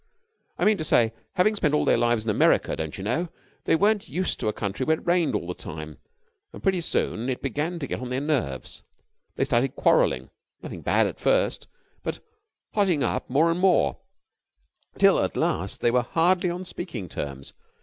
I 0.57 0.65
mean 0.65 0.77
to 0.79 0.83
say, 0.83 1.13
having 1.33 1.55
spent 1.55 1.75
all 1.75 1.85
their 1.85 1.95
lives 1.95 2.23
in 2.23 2.31
America, 2.31 2.75
don't 2.75 2.97
you 2.97 3.03
know, 3.03 3.29
they 3.65 3.75
weren't 3.75 4.09
used 4.09 4.39
to 4.39 4.47
a 4.47 4.51
country 4.51 4.83
where 4.83 4.97
it 4.97 5.05
rained 5.05 5.35
all 5.35 5.45
the 5.45 5.53
time, 5.53 5.99
and 6.51 6.63
pretty 6.63 6.81
soon 6.81 7.29
it 7.29 7.43
began 7.43 7.77
to 7.77 7.85
get 7.85 7.99
on 7.99 8.09
their 8.09 8.19
nerves. 8.19 8.81
They 9.35 9.45
started 9.45 9.75
quarrelling. 9.75 10.31
Nothing 10.63 10.81
bad 10.81 11.05
at 11.05 11.19
first, 11.19 11.67
but 12.01 12.19
hotting 12.73 13.03
up 13.03 13.29
more 13.29 13.51
and 13.51 13.59
more, 13.59 13.99
till 14.97 15.19
at 15.19 15.37
last 15.37 15.81
they 15.81 15.91
were 15.91 16.01
hardly 16.01 16.49
on 16.49 16.65
speaking 16.65 17.07
terms. 17.07 17.53